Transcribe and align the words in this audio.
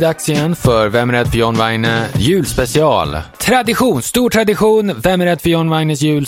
det 0.00 0.06
dags 0.06 0.28
igen 0.28 0.56
för 0.56 0.88
Vem 0.88 1.10
är 1.10 1.14
rädd 1.14 1.28
för 1.28 1.38
John 1.38 1.58
Weine 1.58 2.06
julspecial. 2.16 3.18
Tradition, 3.38 4.02
stor 4.02 4.30
tradition. 4.30 5.00
Vem 5.00 5.20
är 5.20 5.24
rädd 5.24 5.40
för 5.40 5.50
John 5.50 5.70
Weines 5.70 6.02
jul... 6.02 6.26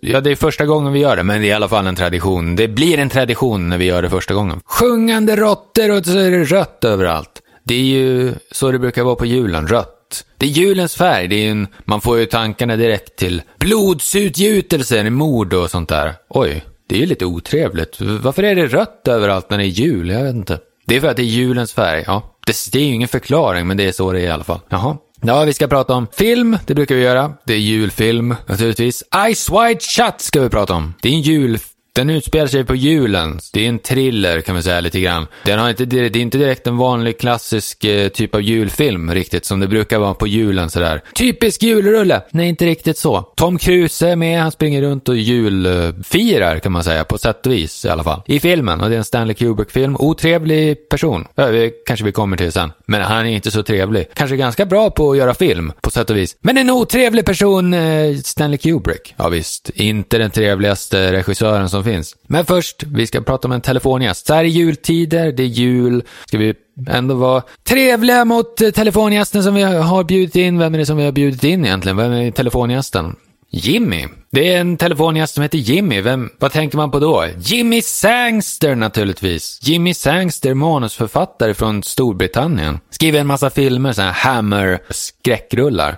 Ja, 0.00 0.20
det 0.20 0.30
är 0.30 0.34
första 0.34 0.66
gången 0.66 0.92
vi 0.92 1.00
gör 1.00 1.16
det, 1.16 1.22
men 1.22 1.40
det 1.40 1.46
är 1.46 1.48
i 1.48 1.52
alla 1.52 1.68
fall 1.68 1.86
en 1.86 1.96
tradition. 1.96 2.56
Det 2.56 2.68
blir 2.68 2.98
en 2.98 3.08
tradition 3.08 3.68
när 3.68 3.78
vi 3.78 3.84
gör 3.84 4.02
det 4.02 4.10
första 4.10 4.34
gången. 4.34 4.60
Sjungande 4.64 5.36
råttor 5.36 5.90
och 5.90 6.04
så 6.04 6.18
är 6.18 6.30
det 6.30 6.44
rött 6.44 6.84
överallt. 6.84 7.42
Det 7.64 7.74
är 7.74 7.82
ju 7.82 8.34
så 8.50 8.72
det 8.72 8.78
brukar 8.78 9.02
vara 9.02 9.14
på 9.14 9.26
julen, 9.26 9.68
rött. 9.68 10.24
Det 10.38 10.46
är 10.46 10.50
julens 10.50 10.94
färg, 10.94 11.28
det 11.28 11.46
är 11.46 11.50
en, 11.50 11.66
man 11.84 12.00
får 12.00 12.18
ju 12.18 12.26
tankarna 12.26 12.76
direkt 12.76 13.16
till 13.16 13.42
blodsutgjutelser, 13.58 15.10
mord 15.10 15.54
och 15.54 15.70
sånt 15.70 15.88
där. 15.88 16.14
Oj, 16.28 16.64
det 16.88 16.94
är 16.94 17.00
ju 17.00 17.06
lite 17.06 17.24
otrevligt. 17.24 18.00
Varför 18.00 18.42
är 18.42 18.54
det 18.54 18.66
rött 18.66 19.08
överallt 19.08 19.50
när 19.50 19.58
det 19.58 19.64
är 19.64 19.66
jul? 19.66 20.08
Jag 20.08 20.22
vet 20.22 20.34
inte. 20.34 20.58
Det 20.86 20.96
är 20.96 21.00
för 21.00 21.08
att 21.08 21.16
det 21.16 21.22
är 21.22 21.24
julens 21.24 21.72
färg, 21.72 22.04
ja. 22.06 22.31
Det, 22.52 22.72
det 22.72 22.78
är 22.78 22.86
ju 22.86 22.94
ingen 22.94 23.08
förklaring, 23.08 23.66
men 23.66 23.76
det 23.76 23.84
är 23.84 23.92
så 23.92 24.12
det 24.12 24.20
är 24.20 24.24
i 24.24 24.30
alla 24.30 24.44
fall. 24.44 24.60
Jaha. 24.68 24.96
Ja, 25.24 25.44
vi 25.44 25.52
ska 25.52 25.66
prata 25.66 25.94
om 25.94 26.06
film, 26.12 26.58
det 26.66 26.74
brukar 26.74 26.94
vi 26.94 27.02
göra. 27.02 27.32
Det 27.44 27.54
är 27.54 27.58
julfilm, 27.58 28.34
naturligtvis. 28.46 29.02
Ice 29.34 29.50
White 29.50 29.84
Shut 29.84 30.20
ska 30.20 30.40
vi 30.40 30.48
prata 30.48 30.74
om. 30.74 30.94
Det 31.02 31.08
är 31.08 31.12
en 31.12 31.20
julfilm 31.20 31.71
den 31.94 32.10
utspelar 32.10 32.46
sig 32.46 32.64
på 32.64 32.74
julen. 32.74 33.38
Det 33.52 33.64
är 33.64 33.68
en 33.68 33.78
thriller 33.78 34.40
kan 34.40 34.54
man 34.54 34.62
säga 34.62 34.80
lite 34.80 35.00
grann. 35.00 35.26
Den 35.44 35.58
har 35.58 35.70
inte, 35.70 35.84
det 35.84 35.98
är 35.98 36.16
inte 36.16 36.38
direkt 36.38 36.66
en 36.66 36.76
vanlig 36.76 37.18
klassisk 37.18 37.84
eh, 37.84 38.08
typ 38.08 38.34
av 38.34 38.42
julfilm 38.42 39.14
riktigt 39.14 39.44
som 39.44 39.60
det 39.60 39.68
brukar 39.68 39.98
vara 39.98 40.14
på 40.14 40.26
julen 40.26 40.70
sådär. 40.70 41.02
Typisk 41.14 41.62
julrulle! 41.62 42.22
Nej, 42.30 42.48
inte 42.48 42.66
riktigt 42.66 42.98
så. 42.98 43.22
Tom 43.36 43.58
Cruise 43.58 44.08
är 44.08 44.16
med, 44.16 44.40
han 44.40 44.52
springer 44.52 44.82
runt 44.82 45.08
och 45.08 45.16
julfirar 45.16 46.58
kan 46.58 46.72
man 46.72 46.84
säga, 46.84 47.04
på 47.04 47.18
sätt 47.18 47.46
och 47.46 47.52
vis 47.52 47.84
i 47.84 47.88
alla 47.88 48.04
fall. 48.04 48.22
I 48.26 48.40
filmen, 48.40 48.80
och 48.80 48.88
det 48.88 48.94
är 48.94 48.98
en 48.98 49.04
Stanley 49.04 49.34
Kubrick-film. 49.34 49.96
Otrevlig 49.98 50.88
person. 50.88 51.26
Ja, 51.34 51.46
det 51.46 51.70
kanske 51.86 52.04
vi 52.04 52.12
kommer 52.12 52.36
till 52.36 52.52
sen. 52.52 52.72
Men 52.86 53.02
han 53.02 53.26
är 53.26 53.30
inte 53.30 53.50
så 53.50 53.62
trevlig. 53.62 54.06
Kanske 54.14 54.36
ganska 54.36 54.66
bra 54.66 54.90
på 54.90 55.10
att 55.10 55.16
göra 55.16 55.34
film, 55.34 55.72
på 55.80 55.90
sätt 55.90 56.10
och 56.10 56.16
vis. 56.16 56.36
Men 56.40 56.58
en 56.58 56.70
otrevlig 56.70 57.24
person, 57.24 57.74
eh, 57.74 58.16
Stanley 58.16 58.58
Kubrick. 58.58 59.14
Ja 59.16 59.28
visst, 59.28 59.70
inte 59.74 60.18
den 60.18 60.30
trevligaste 60.30 61.12
regissören 61.12 61.68
som 61.68 61.81
som 61.82 61.92
finns. 61.92 62.16
Men 62.26 62.44
först, 62.44 62.82
vi 62.82 63.06
ska 63.06 63.20
prata 63.20 63.48
om 63.48 63.52
en 63.52 63.60
telefongäst. 63.60 64.26
Så 64.26 64.34
här 64.34 64.44
i 64.44 64.48
jultider, 64.48 65.32
det 65.32 65.42
är 65.42 65.46
jul, 65.46 66.02
ska 66.26 66.38
vi 66.38 66.54
ändå 66.88 67.14
vara 67.14 67.42
trevliga 67.64 68.24
mot 68.24 68.60
eh, 68.60 68.70
telefongästen 68.70 69.42
som 69.42 69.54
vi 69.54 69.62
har 69.62 70.04
bjudit 70.04 70.36
in. 70.36 70.58
Vem 70.58 70.74
är 70.74 70.78
det 70.78 70.86
som 70.86 70.96
vi 70.96 71.04
har 71.04 71.12
bjudit 71.12 71.44
in 71.44 71.64
egentligen? 71.64 71.96
Vem 71.96 72.12
är 72.12 72.30
telefongästen? 72.30 73.16
Jimmy. 73.54 74.08
Det 74.30 74.54
är 74.54 74.60
en 74.60 74.76
telefongäst 74.76 75.34
som 75.34 75.42
heter 75.42 75.58
Jimmy. 75.58 76.00
Vem, 76.00 76.30
vad 76.38 76.52
tänker 76.52 76.76
man 76.76 76.90
på 76.90 76.98
då? 76.98 77.24
Jimmy 77.38 77.82
Sangster 77.82 78.74
naturligtvis. 78.74 79.58
Jimmy 79.62 79.94
Sangster, 79.94 80.54
manusförfattare 80.54 81.54
från 81.54 81.82
Storbritannien. 81.82 82.80
Skriver 82.90 83.20
en 83.20 83.26
massa 83.26 83.50
filmer, 83.50 83.92
sådana 83.92 84.12
här 84.12 84.32
Hammer-skräckrullar. 84.32 85.96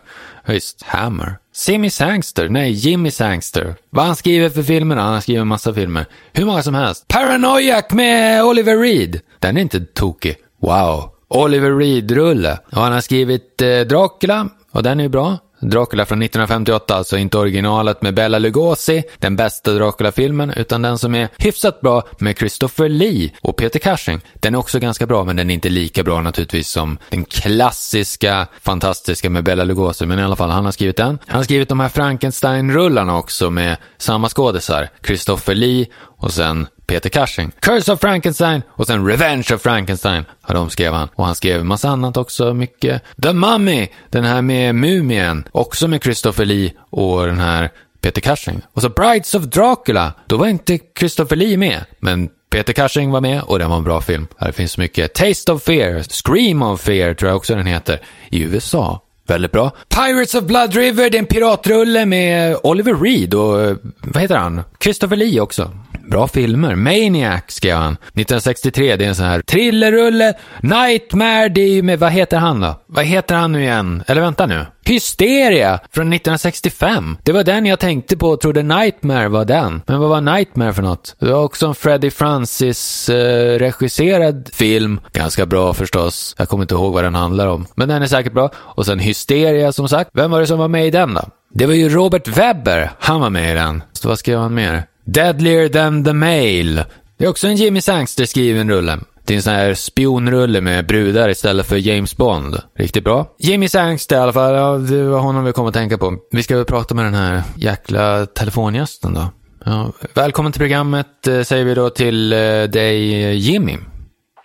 Just, 0.48 0.82
Hammer. 0.82 1.38
Simmy 1.56 1.90
Sangster, 1.90 2.48
nej 2.48 2.72
Jimmy 2.72 3.10
Sangster. 3.10 3.74
Vad 3.90 4.04
han 4.04 4.16
skriver 4.16 4.48
för 4.48 4.62
filmer 4.62 4.96
Han 4.96 5.14
har 5.14 5.20
skrivit 5.20 5.40
en 5.40 5.48
massa 5.48 5.74
filmer. 5.74 6.06
Hur 6.32 6.44
många 6.44 6.62
som 6.62 6.74
helst. 6.74 7.08
Paranoiac 7.08 7.84
med 7.90 8.44
Oliver 8.44 8.76
Reed. 8.78 9.20
Den 9.38 9.56
är 9.56 9.60
inte 9.60 9.80
tokig. 9.80 10.36
Wow. 10.60 11.10
Oliver 11.28 11.70
Reed-rulle. 11.70 12.58
Och 12.72 12.82
han 12.82 12.92
har 12.92 13.00
skrivit 13.00 13.62
eh, 13.62 13.80
Dracula, 13.80 14.48
och 14.72 14.82
den 14.82 15.00
är 15.00 15.04
ju 15.04 15.08
bra. 15.08 15.38
Dracula 15.70 16.06
från 16.06 16.22
1958, 16.22 16.94
alltså 16.94 17.16
inte 17.16 17.38
originalet 17.38 18.02
med 18.02 18.14
Bella 18.14 18.38
Lugosi, 18.38 19.02
den 19.18 19.36
bästa 19.36 19.72
Dracula-filmen, 19.72 20.50
utan 20.56 20.82
den 20.82 20.98
som 20.98 21.14
är 21.14 21.28
hyfsat 21.38 21.80
bra 21.80 22.02
med 22.18 22.38
Christopher 22.38 22.88
Lee 22.88 23.30
och 23.40 23.56
Peter 23.56 23.78
Cushing. 23.78 24.20
Den 24.34 24.54
är 24.54 24.58
också 24.58 24.78
ganska 24.78 25.06
bra, 25.06 25.24
men 25.24 25.36
den 25.36 25.50
är 25.50 25.54
inte 25.54 25.68
lika 25.68 26.02
bra 26.02 26.20
naturligtvis 26.20 26.68
som 26.68 26.98
den 27.10 27.24
klassiska, 27.24 28.46
fantastiska 28.62 29.30
med 29.30 29.44
Bella 29.44 29.64
Lugosi, 29.64 30.06
men 30.06 30.18
i 30.18 30.22
alla 30.22 30.36
fall, 30.36 30.50
han 30.50 30.64
har 30.64 30.72
skrivit 30.72 30.96
den. 30.96 31.18
Han 31.26 31.36
har 31.36 31.44
skrivit 31.44 31.68
de 31.68 31.80
här 31.80 31.88
Frankenstein-rullarna 31.88 33.18
också 33.18 33.50
med 33.50 33.76
samma 33.98 34.28
skådisar, 34.28 34.88
Christopher 35.06 35.54
Lee 35.54 35.86
och 36.18 36.32
sen 36.32 36.66
Peter 36.86 37.10
Cushing. 37.10 37.50
Curse 37.60 37.92
of 37.92 38.00
Frankenstein 38.00 38.62
och 38.68 38.86
sen 38.86 39.06
Revenge 39.06 39.46
of 39.54 39.62
Frankenstein. 39.62 40.24
Ja, 40.48 40.54
de 40.54 40.70
skrev 40.70 40.92
han. 40.92 41.08
Och 41.14 41.26
han 41.26 41.34
skrev 41.34 41.60
en 41.60 41.66
massa 41.66 41.88
annat 41.88 42.16
också, 42.16 42.54
mycket. 42.54 43.02
The 43.22 43.32
Mummy, 43.32 43.88
den 44.10 44.24
här 44.24 44.42
med 44.42 44.74
Mumien, 44.74 45.44
också 45.52 45.88
med 45.88 46.02
Christopher 46.02 46.44
Lee 46.44 46.72
och 46.90 47.26
den 47.26 47.40
här 47.40 47.70
Peter 48.00 48.20
Cushing. 48.20 48.62
Och 48.72 48.82
så 48.82 48.88
Brides 48.88 49.34
of 49.34 49.42
Dracula, 49.42 50.12
då 50.26 50.36
var 50.36 50.46
inte 50.46 50.78
Christopher 50.98 51.36
Lee 51.36 51.56
med, 51.56 51.84
men 52.00 52.28
Peter 52.50 52.72
Cushing 52.72 53.10
var 53.10 53.20
med 53.20 53.42
och 53.42 53.58
den 53.58 53.70
var 53.70 53.76
en 53.76 53.84
bra 53.84 54.00
film. 54.00 54.26
Här 54.38 54.52
finns 54.52 54.78
mycket. 54.78 55.14
Taste 55.14 55.52
of 55.52 55.62
Fear, 55.62 56.02
Scream 56.02 56.62
of 56.62 56.80
Fear 56.80 57.14
tror 57.14 57.28
jag 57.28 57.36
också 57.36 57.54
den 57.54 57.66
heter, 57.66 58.00
i 58.30 58.42
USA. 58.42 59.00
Väldigt 59.26 59.52
bra. 59.52 59.72
Pirates 59.88 60.34
of 60.34 60.44
Blood 60.44 60.74
River, 60.74 61.10
det 61.10 61.16
är 61.16 61.18
en 61.18 61.26
piratrulle 61.26 62.06
med 62.06 62.56
Oliver 62.62 62.94
Reed 62.94 63.34
och, 63.34 63.62
eh, 63.62 63.76
vad 64.00 64.22
heter 64.22 64.36
han? 64.36 64.62
Christopher 64.80 65.16
Lee 65.16 65.40
också. 65.40 65.70
Bra 66.10 66.28
filmer. 66.28 66.74
Maniac 66.74 67.42
skrev 67.48 67.76
han. 67.76 67.92
1963, 67.92 68.96
det 68.96 69.04
är 69.04 69.08
en 69.08 69.14
sån 69.14 69.26
här 69.26 69.40
thrillerrulle. 69.40 70.34
Nightmare, 70.60 71.48
det 71.48 71.60
är 71.60 71.68
ju 71.68 71.82
med, 71.82 71.98
vad 71.98 72.12
heter 72.12 72.36
han 72.38 72.60
då? 72.60 72.80
Vad 72.86 73.04
heter 73.04 73.34
han 73.34 73.52
nu 73.52 73.62
igen? 73.62 74.04
Eller 74.06 74.20
vänta 74.20 74.46
nu. 74.46 74.66
Hysteria 74.86 75.80
från 75.92 76.12
1965. 76.12 77.16
Det 77.22 77.32
var 77.32 77.44
den 77.44 77.66
jag 77.66 77.78
tänkte 77.78 78.16
på 78.16 78.28
och 78.28 78.40
trodde 78.40 78.62
Nightmare 78.62 79.28
var 79.28 79.44
den. 79.44 79.82
Men 79.86 80.00
vad 80.00 80.08
var 80.10 80.20
Nightmare 80.20 80.72
för 80.72 80.82
något? 80.82 81.16
Det 81.18 81.32
var 81.32 81.42
också 81.44 81.66
en 81.66 81.74
Freddie 81.74 82.10
Francis 82.10 83.08
eh, 83.08 83.58
regisserad 83.58 84.50
film. 84.52 85.00
Ganska 85.12 85.46
bra 85.46 85.74
förstås. 85.74 86.34
Jag 86.38 86.48
kommer 86.48 86.64
inte 86.64 86.74
ihåg 86.74 86.92
vad 86.92 87.04
den 87.04 87.14
handlar 87.14 87.46
om. 87.46 87.66
Men 87.74 87.88
den 87.88 88.02
är 88.02 88.06
säkert 88.06 88.32
bra. 88.32 88.50
Och 88.56 88.86
sen 88.86 88.98
Hysteria 88.98 89.72
som 89.72 89.88
sagt. 89.88 90.10
Vem 90.12 90.30
var 90.30 90.40
det 90.40 90.46
som 90.46 90.58
var 90.58 90.68
med 90.68 90.86
i 90.86 90.90
den 90.90 91.14
då? 91.14 91.22
Det 91.54 91.66
var 91.66 91.74
ju 91.74 91.88
Robert 91.88 92.28
Webber. 92.28 92.90
Han 92.98 93.20
var 93.20 93.30
med 93.30 93.52
i 93.52 93.54
den. 93.54 93.82
Så 93.92 94.08
vad 94.08 94.18
skrev 94.18 94.38
han 94.38 94.54
mer? 94.54 94.84
Deadlier 95.06 95.68
than 95.68 96.04
the 96.04 96.12
Mail. 96.12 96.84
Det 97.18 97.24
är 97.24 97.28
också 97.28 97.46
en 97.46 97.56
Jimmy 97.56 97.80
Sangster 97.80 98.24
skriven 98.24 98.70
rulle. 98.70 98.98
Det 99.26 99.34
är 99.34 99.36
en 99.36 99.42
sån 99.42 99.52
här 99.52 99.74
spionrulle 99.74 100.60
med 100.60 100.86
brudar 100.86 101.28
istället 101.28 101.68
för 101.68 101.76
James 101.76 102.16
Bond. 102.16 102.62
Riktigt 102.78 103.04
bra. 103.04 103.26
Jimmy 103.38 103.68
Sangster 103.68 104.16
i 104.16 104.18
alla 104.18 104.32
fall, 104.32 104.54
ja, 104.54 104.72
det 104.72 105.04
var 105.04 105.18
honom 105.18 105.44
vi 105.44 105.52
kom 105.52 105.66
att 105.66 105.74
tänka 105.74 105.98
på. 105.98 106.16
Vi 106.30 106.42
ska 106.42 106.56
väl 106.56 106.64
prata 106.64 106.94
med 106.94 107.04
den 107.04 107.14
här 107.14 107.42
jäkla 107.56 108.26
telefongästen 108.26 109.14
då. 109.14 109.28
Ja, 109.64 109.92
välkommen 110.14 110.52
till 110.52 110.60
programmet 110.60 111.26
eh, 111.26 111.40
säger 111.42 111.64
vi 111.64 111.74
då 111.74 111.90
till 111.90 112.32
eh, 112.32 112.38
dig 112.62 113.34
Jimmy. 113.36 113.76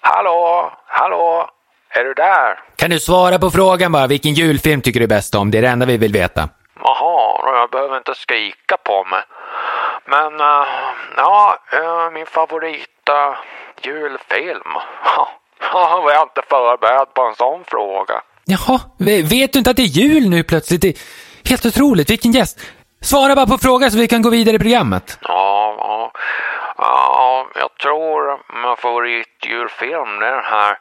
Hallå, 0.02 0.72
hallå, 0.88 1.50
är 1.96 2.04
du 2.04 2.14
där? 2.14 2.60
Kan 2.76 2.90
du 2.90 3.00
svara 3.00 3.40
på 3.40 3.52
frågan 3.52 3.92
bara, 3.92 4.08
vilken 4.08 4.34
julfilm 4.34 4.82
tycker 4.82 5.00
du 5.00 5.08
bäst 5.08 5.36
om? 5.36 5.52
Det 5.52 5.58
är 5.58 5.62
det 5.62 5.68
enda 5.68 5.86
vi 5.86 5.98
vill 5.98 6.14
veta. 6.14 6.50
Jaha, 6.84 7.60
jag 7.62 7.70
behöver 7.70 7.98
inte 7.98 8.16
skrika 8.16 8.78
på 8.86 9.04
mig. 9.12 9.24
Men 10.10 10.34
uh, 10.34 10.68
ja, 11.18 11.58
uh, 11.74 12.12
min 12.14 12.26
favorit 12.26 13.10
uh, 13.10 13.38
julfilm. 13.82 14.72
Jag 15.74 16.02
var 16.02 16.22
inte 16.24 16.42
förberedd 16.50 17.14
på 17.14 17.22
en 17.22 17.36
sån 17.36 17.64
fråga. 17.68 18.22
Jaha, 18.46 18.80
vet 19.30 19.54
du 19.54 19.60
inte 19.60 19.70
att 19.70 19.76
det 19.76 19.82
är 19.82 19.96
jul 20.04 20.30
nu 20.30 20.44
plötsligt? 20.44 20.82
Det 20.82 20.88
är 20.88 20.98
helt 21.50 21.66
otroligt, 21.66 22.10
vilken 22.10 22.32
gäst. 22.32 22.60
Svara 23.02 23.36
bara 23.36 23.48
på 23.48 23.58
frågan 23.58 23.92
så 23.92 23.98
vi 23.98 24.08
kan 24.08 24.22
gå 24.22 24.30
vidare 24.30 24.56
i 24.56 24.60
programmet. 24.60 25.18
Ja, 25.22 25.76
ja, 25.78 26.12
ja 26.78 27.48
jag 27.56 27.78
tror 27.78 28.40
min 28.62 28.78
favoritjulfilm 28.78 30.22
är 30.22 30.32
den 30.32 30.44
här. 30.44 30.78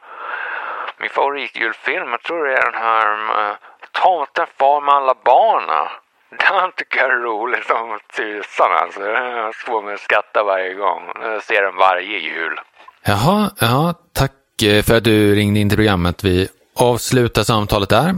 Min 0.99 1.09
favoritjulfilm, 1.09 2.09
jag 2.11 2.23
tror 2.23 2.45
det 2.45 2.57
är 2.57 2.71
den 2.71 2.81
här 2.81 3.57
Tomten 3.91 4.47
far 4.59 4.81
med 4.81 4.95
alla 4.95 5.15
barnen. 5.25 5.87
Den 6.29 6.71
tycker 6.77 6.99
jag 6.99 7.11
är 7.11 7.15
roligt 7.15 7.65
som 7.65 7.99
tusan 8.15 8.71
alltså. 8.83 9.01
Jag 9.01 9.55
får 9.55 9.81
mig 9.81 9.93
att 9.93 9.99
skratta 9.99 10.43
varje 10.43 10.73
gång. 10.73 11.01
Jag 11.21 11.43
ser 11.43 11.61
den 11.61 11.75
varje 11.75 12.19
jul. 12.19 12.59
Jaha, 13.03 13.51
ja, 13.59 13.93
tack 14.13 14.61
eh, 14.63 14.83
för 14.83 14.97
att 14.97 15.03
du 15.03 15.35
ringde 15.35 15.59
in 15.59 15.69
till 15.69 15.77
programmet. 15.77 16.23
Vi 16.23 16.47
avslutar 16.75 17.43
samtalet 17.43 17.89
där. 17.89 18.15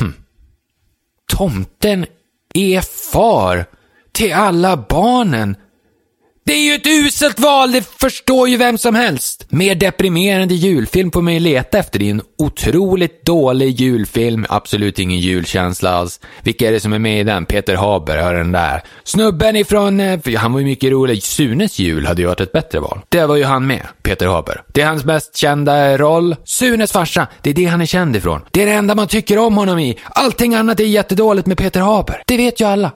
Hm. 0.00 0.14
Tomten 1.36 2.06
är 2.54 3.10
far 3.12 3.64
till 4.12 4.34
alla 4.34 4.76
barnen 4.76 5.56
det 6.50 6.54
är 6.54 6.64
ju 6.64 6.74
ett 6.74 6.86
uselt 6.86 7.40
val, 7.40 7.72
det 7.72 7.82
förstår 8.00 8.48
ju 8.48 8.56
vem 8.56 8.78
som 8.78 8.94
helst. 8.94 9.46
Mer 9.48 9.74
deprimerande 9.74 10.54
julfilm 10.54 11.12
får 11.12 11.22
man 11.22 11.34
ju 11.34 11.40
leta 11.40 11.78
efter. 11.78 11.98
Det 11.98 12.06
är 12.06 12.10
en 12.10 12.22
otroligt 12.38 13.24
dålig 13.24 13.80
julfilm, 13.80 14.46
absolut 14.48 14.98
ingen 14.98 15.18
julkänsla 15.18 15.90
alls. 15.90 16.20
Vilka 16.42 16.68
är 16.68 16.72
det 16.72 16.80
som 16.80 16.92
är 16.92 16.98
med 16.98 17.20
i 17.20 17.24
den? 17.24 17.46
Peter 17.46 17.74
Haber, 17.74 18.16
hör 18.16 18.34
den 18.34 18.52
där. 18.52 18.82
Snubben 19.04 19.56
ifrån, 19.56 20.00
eh, 20.00 20.20
han 20.36 20.52
var 20.52 20.60
ju 20.60 20.66
mycket 20.66 20.90
rolig. 20.90 21.22
Sunes 21.22 21.78
jul 21.78 22.06
hade 22.06 22.22
ju 22.22 22.28
varit 22.28 22.40
ett 22.40 22.52
bättre 22.52 22.80
val. 22.80 23.00
Det 23.08 23.26
var 23.26 23.36
ju 23.36 23.44
han 23.44 23.66
med, 23.66 23.86
Peter 24.02 24.26
Haber. 24.26 24.62
Det 24.74 24.80
är 24.80 24.86
hans 24.86 25.04
mest 25.04 25.36
kända 25.36 25.98
roll. 25.98 26.36
Sunes 26.44 26.92
farsa, 26.92 27.26
det 27.42 27.50
är 27.50 27.54
det 27.54 27.64
han 27.64 27.80
är 27.80 27.86
känd 27.86 28.16
ifrån. 28.16 28.40
Det 28.50 28.62
är 28.62 28.66
det 28.66 28.72
enda 28.72 28.94
man 28.94 29.08
tycker 29.08 29.38
om 29.38 29.56
honom 29.56 29.78
i. 29.78 29.98
Allting 30.04 30.54
annat 30.54 30.80
är 30.80 30.84
jättedåligt 30.84 31.46
med 31.46 31.58
Peter 31.58 31.80
Haber. 31.80 32.22
Det 32.26 32.36
vet 32.36 32.60
ju 32.60 32.64
alla. 32.64 32.90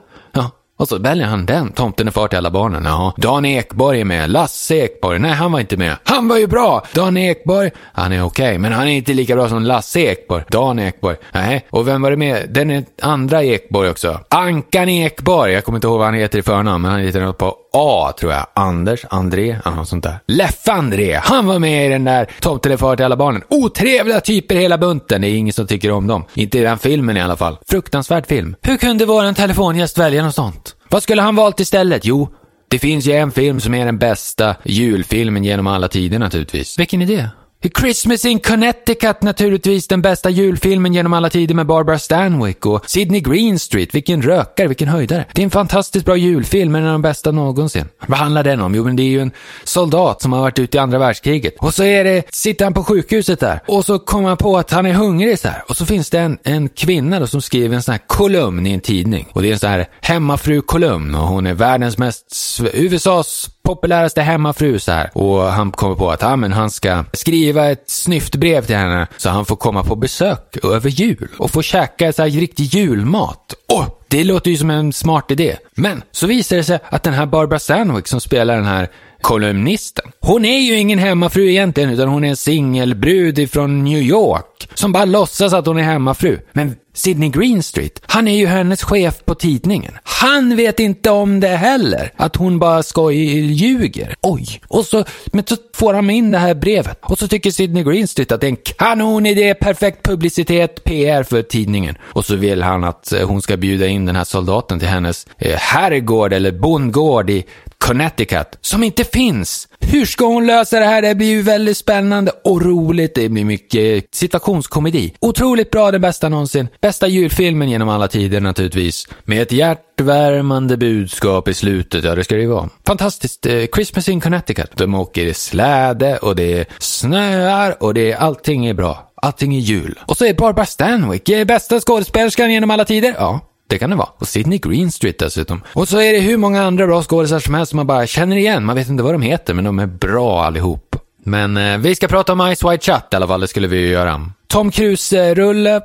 Och 0.76 0.88
så 0.88 0.99
väljer 0.99 1.26
han 1.26 1.47
den. 1.47 1.73
Tomten 1.73 2.06
är 2.06 2.12
far 2.12 2.29
till 2.29 2.38
alla 2.38 2.50
barnen. 2.50 2.85
Ja. 2.85 3.15
Dan 3.17 3.44
Ekborg 3.44 4.00
är 4.00 4.05
med. 4.05 4.31
Lasse 4.31 4.75
Ekborg. 4.75 5.19
Nej, 5.19 5.32
han 5.32 5.53
var 5.53 5.61
inte 5.61 5.76
med. 5.76 5.97
Han 6.05 6.29
var 6.29 6.38
ju 6.38 6.47
bra! 6.47 6.85
Dan 6.93 7.17
Ekborg. 7.17 7.71
Han 7.93 8.12
är 8.12 8.23
okej, 8.23 8.49
okay, 8.49 8.59
men 8.59 8.73
han 8.73 8.88
är 8.88 8.93
inte 8.93 9.15
lika 9.15 9.35
bra 9.35 9.49
som 9.49 9.62
Lasse 9.62 10.00
Ekborg. 10.00 10.44
Dan 10.49 10.79
Ekborg. 10.79 11.17
Nej. 11.32 11.67
Och 11.71 11.88
vem 11.88 12.03
var 12.03 12.11
det 12.11 12.17
med? 12.17 12.50
Den 12.50 12.71
är 12.71 12.85
andra 13.03 13.43
Ekborg 13.43 13.91
också. 13.91 14.21
Ankan 14.29 14.88
Ekborg. 14.88 15.53
Jag 15.53 15.65
kommer 15.65 15.76
inte 15.76 15.87
ihåg 15.87 15.99
vad 15.99 16.06
han 16.06 16.15
heter 16.15 16.38
i 16.38 16.43
förnamn, 16.43 16.82
men 16.82 16.91
han 16.91 17.00
heter 17.00 17.21
något 17.21 17.38
på 17.38 17.56
A, 17.75 18.12
tror 18.19 18.32
jag. 18.32 18.47
Anders, 18.55 19.05
André, 19.11 19.56
något 19.65 19.88
sånt 19.88 20.05
där. 20.05 20.19
Leffe 20.26 20.73
André. 20.73 21.21
Han 21.23 21.47
var 21.47 21.59
med 21.59 21.87
i 21.87 21.88
den 21.88 22.05
där 22.05 22.31
Tomtelefar 22.41 22.97
till 22.97 23.05
alla 23.05 23.17
barnen. 23.17 23.43
Otrevliga 23.49 24.21
typer 24.21 24.55
hela 24.55 24.79
bunten. 24.79 25.21
Det 25.21 25.29
är 25.29 25.35
ingen 25.35 25.53
som 25.53 25.67
tycker 25.67 25.91
om 25.91 26.06
dem. 26.06 26.25
Inte 26.35 26.59
i 26.59 26.62
den 26.62 26.79
filmen 26.79 27.17
i 27.17 27.21
alla 27.21 27.37
fall. 27.37 27.59
Fruktansvärd 27.69 28.26
film. 28.26 28.56
Hur 28.62 28.76
kunde 28.76 29.06
våran 29.06 29.35
telefongäst 29.35 29.99
välja 29.99 30.25
något 30.25 30.35
sånt? 30.35 30.76
Vad 30.88 31.03
skulle 31.03 31.23
han 31.23 31.37
valt 31.37 31.61
istället? 31.61 32.05
Jo, 32.05 32.29
det 32.69 32.79
finns 32.79 33.06
ju 33.06 33.12
en 33.12 33.31
film 33.31 33.61
som 33.61 33.75
är 33.75 33.87
den 33.87 33.99
bästa 33.99 34.56
julfilmen 34.65 35.44
genom 35.44 35.67
alla 35.67 35.88
tider 35.88 36.19
naturligtvis. 36.19 36.79
Vilken 36.79 37.03
är 37.03 37.06
det? 37.06 37.31
Christmas 37.70 38.25
in 38.25 38.40
Connecticut 38.40 39.22
naturligtvis, 39.22 39.88
den 39.88 40.02
bästa 40.02 40.31
julfilmen 40.31 40.94
genom 40.94 41.12
alla 41.12 41.31
tider 41.31 41.55
med 41.55 41.66
Barbara 41.66 41.99
Stanwyck 41.99 42.66
och 42.66 42.90
Sidney 42.90 43.20
Greenstreet, 43.20 43.94
vilken 43.94 44.22
rökare, 44.22 44.69
vilken 44.69 44.88
höjdare. 44.88 45.25
Det 45.32 45.43
är 45.43 45.44
en 45.44 45.50
fantastiskt 45.50 46.06
bra 46.06 46.16
julfilm, 46.16 46.75
en 46.75 46.87
av 46.87 46.93
de 46.93 47.02
bästa 47.02 47.31
någonsin. 47.31 47.84
Vad 48.06 48.19
handlar 48.19 48.44
den 48.44 48.61
om? 48.61 48.75
Jo, 48.75 48.84
men 48.84 48.96
det 48.96 49.02
är 49.02 49.08
ju 49.08 49.20
en 49.20 49.32
soldat 49.64 50.22
som 50.22 50.32
har 50.32 50.40
varit 50.40 50.58
ute 50.58 50.76
i 50.76 50.81
andra 50.81 50.99
världskriget. 50.99 51.55
Och 51.58 51.75
så 51.75 51.82
är 51.84 52.05
det, 52.05 52.34
sitter 52.34 52.64
han 52.64 52.75
på 52.75 52.84
sjukhuset 52.84 53.40
där 53.40 53.61
och 53.66 53.84
så 53.84 53.99
kommer 53.99 54.28
han 54.28 54.37
på 54.37 54.58
att 54.58 54.70
han 54.70 54.87
är 54.87 54.93
hungrig 54.93 55.38
så 55.38 55.49
här. 55.49 55.62
Och 55.69 55.76
så 55.76 55.87
finns 55.87 56.11
det 56.11 56.19
en, 56.19 56.38
en 56.43 56.69
kvinna 56.69 57.20
då 57.20 57.26
som 57.26 57.43
skriver 57.43 57.76
en 57.76 57.82
sån 57.82 57.93
här 57.93 58.02
kolumn 58.06 58.66
i 58.66 58.72
en 58.72 58.81
tidning. 58.81 59.28
Och 59.32 59.43
det 59.43 59.49
är 59.49 59.52
en 59.52 59.58
sån 59.58 59.70
här 59.70 59.88
hemmafru-kolumn 60.00 61.14
och 61.14 61.26
hon 61.26 61.46
är 61.46 61.55
världens 61.55 61.99
mest, 61.99 62.61
USAs 62.72 63.50
populäraste 63.64 64.22
hemmafru 64.22 64.78
så 64.78 64.93
här. 64.93 65.11
Och 65.14 65.43
han 65.43 65.72
kommer 65.72 65.94
på 65.94 66.11
att 66.11 66.22
ah, 66.22 66.37
men 66.37 66.52
han 66.52 66.70
ska 66.70 67.05
skriva 67.12 67.70
ett 67.70 67.90
snyftbrev 67.90 68.64
till 68.64 68.76
henne 68.76 69.06
så 69.16 69.28
han 69.28 69.44
får 69.44 69.56
komma 69.56 69.84
på 69.84 69.96
besök 69.96 70.64
över 70.64 70.90
jul 70.90 71.28
och 71.38 71.50
få 71.50 71.62
käka 71.62 72.12
så 72.12 72.22
här 72.22 72.31
riktig 72.31 72.64
julmat. 72.64 73.55
Åh, 73.69 73.87
det 74.08 74.25
låter 74.25 74.50
ju 74.50 74.56
som 74.56 74.70
en 74.70 74.93
smart 74.93 75.31
idé. 75.31 75.56
Men 75.75 76.02
så 76.12 76.26
visar 76.26 76.56
det 76.56 76.64
sig 76.64 76.78
att 76.88 77.02
den 77.02 77.14
här 77.14 77.26
Barbara 77.26 77.58
Stanwyck 77.58 78.08
som 78.08 78.20
spelar 78.20 78.56
den 78.56 78.64
här 78.64 78.88
kolumnisten. 79.20 80.05
Hon 80.20 80.44
är 80.44 80.58
ju 80.58 80.78
ingen 80.78 80.99
hemmafru 80.99 81.50
egentligen, 81.50 81.90
utan 81.90 82.08
hon 82.08 82.25
är 82.25 82.28
en 82.28 82.37
singelbrud 82.37 83.38
ifrån 83.38 83.84
New 83.84 84.02
York 84.02 84.69
som 84.75 84.93
bara 84.93 85.05
låtsas 85.05 85.52
att 85.52 85.66
hon 85.66 85.78
är 85.78 85.82
hemmafru. 85.82 86.38
Men 86.52 86.76
Sidney 86.94 87.29
Greenstreet, 87.29 88.00
han 88.06 88.29
är 88.29 88.37
ju 88.37 88.46
hennes 88.46 88.82
chef 88.82 89.25
på 89.25 89.35
tidningen. 89.35 89.99
Han 90.05 90.56
vet 90.56 90.81
inte 90.81 91.11
om 91.11 91.41
det 91.41 91.49
heller, 91.49 92.12
att 92.17 92.37
hon 92.37 92.58
bara 92.58 92.82
skojljuger. 92.82 94.14
Oj! 94.23 94.61
Och 94.69 94.85
så, 94.85 95.05
men 95.26 95.46
så 95.46 95.56
får 95.75 95.94
han 95.94 96.11
in 96.11 96.31
det 96.31 96.38
här 96.38 96.55
brevet. 96.55 96.99
Och 97.02 97.19
så 97.19 97.29
tycker 97.29 97.50
Sidney 97.50 97.85
Greenstreet 97.85 98.32
att 98.32 98.41
det 98.41 98.46
är 98.46 98.49
en 98.49 98.56
kanonidé, 98.56 99.55
perfekt 99.55 100.02
publicitet, 100.02 100.85
PR 100.85 101.23
för 101.23 101.43
tidningen. 101.43 101.99
Och 102.00 102.25
så 102.25 102.37
vill 102.37 102.62
han 102.62 102.85
att 102.85 103.12
eh, 103.12 103.29
hon 103.29 103.43
ska 103.43 103.56
bjuda 103.56 103.87
in 103.87 104.06
den 104.06 104.17
här 104.17 104.25
soldaten 104.25 104.79
till 104.79 104.88
hennes 104.88 105.26
eh, 105.38 105.56
herrgård 105.56 106.32
eller 106.32 106.52
bondgård 106.52 107.31
i 107.31 107.44
Connecticut, 107.84 108.58
som 108.60 108.82
inte 108.82 109.04
finns. 109.04 109.69
Hur 109.81 110.06
ska 110.06 110.26
hon 110.26 110.46
lösa 110.46 110.78
det 110.78 110.84
här? 110.84 111.02
Det 111.02 111.14
blir 111.14 111.26
ju 111.26 111.42
väldigt 111.42 111.76
spännande 111.76 112.32
och 112.44 112.62
roligt. 112.62 113.14
Det 113.14 113.28
blir 113.28 113.44
mycket 113.44 114.14
situationskomedi. 114.14 115.14
Otroligt 115.20 115.70
bra, 115.70 115.90
den 115.90 116.00
bästa 116.00 116.28
någonsin. 116.28 116.69
Bästa 116.81 117.08
julfilmen 117.08 117.70
genom 117.70 117.88
alla 117.88 118.08
tider 118.08 118.40
naturligtvis. 118.40 119.08
Med 119.25 119.42
ett 119.42 119.52
hjärtvärmande 119.52 120.76
budskap 120.76 121.48
i 121.48 121.54
slutet, 121.54 122.04
ja 122.04 122.14
det 122.14 122.25
ska 122.25 122.34
det 122.34 122.40
ju 122.40 122.48
vara. 122.48 122.69
Fantastiskt. 122.86 123.46
Eh, 123.46 123.64
Christmas 123.75 124.08
in 124.08 124.20
Connecticut. 124.20 124.70
De 124.76 124.94
åker 124.94 125.26
i 125.26 125.34
släde 125.34 126.16
och 126.16 126.37
det 126.37 126.69
snöar 126.78 127.82
och 127.82 127.94
det, 127.94 128.14
allting 128.14 128.66
är 128.66 128.75
bra. 128.75 129.10
Allting 129.14 129.54
är 129.54 129.60
jul. 129.60 129.98
Och 130.06 130.16
så 130.16 130.25
är 130.25 130.34
Barbara 130.34 130.66
Stanwyck 130.66 131.28
eh, 131.28 131.44
bästa 131.44 131.80
skådespelerskan 131.80 132.52
genom 132.52 132.70
alla 132.70 132.84
tider. 132.84 133.14
Ja, 133.19 133.40
det 133.75 133.79
kan 133.79 133.91
det 133.91 133.97
vara. 133.97 134.09
Och 134.19 134.29
Sydney 134.29 134.59
Greenstreet 134.59 135.19
dessutom. 135.19 135.62
Och 135.73 135.88
så 135.88 136.00
är 136.00 136.12
det 136.12 136.19
hur 136.19 136.37
många 136.37 136.62
andra 136.62 136.87
bra 136.87 137.03
skådisar 137.03 137.38
som 137.38 137.55
helst 137.55 137.71
som 137.71 137.76
man 137.76 137.87
bara 137.87 138.06
känner 138.06 138.37
igen. 138.37 138.65
Man 138.65 138.76
vet 138.76 138.88
inte 138.88 139.03
vad 139.03 139.15
de 139.15 139.23
heter, 139.23 139.55
men 139.55 139.65
de 139.65 139.79
är 139.79 139.87
bra 139.87 140.44
allihop. 140.44 140.97
Men 141.25 141.56
eh, 141.56 141.79
vi 141.79 141.94
ska 141.94 142.09
prata 142.09 142.32
om 142.32 142.55
Ice 142.56 142.65
White 142.65 142.85
Chat 142.85 143.09
i 143.12 143.17
alla 143.17 143.26
fall, 143.26 143.41
det 143.41 143.49
skulle 143.49 143.69
vi 143.69 143.79
ju 143.79 143.88
göra. 143.88 144.31
Tom 144.47 144.71
Cruise-rulle, 144.71 145.81